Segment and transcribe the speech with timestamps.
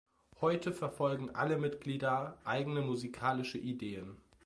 [0.41, 4.17] Heute verfolgen alle Mitglieder eigene musikalische Ideen.